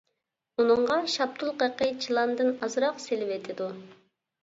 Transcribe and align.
ئۇنىڭغا 0.63 0.97
شاپتۇل 1.17 1.53
قېقى، 1.61 1.91
چىلاندىن 2.07 2.53
ئازراق 2.65 3.01
سېلىۋېتىدۇ. 3.09 3.73